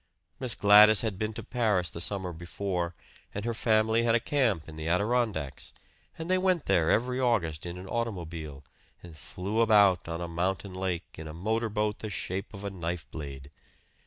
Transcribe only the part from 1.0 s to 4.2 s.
had been to Paris the summer before; and her family had a